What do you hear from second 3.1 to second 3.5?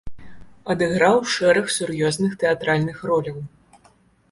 роляў.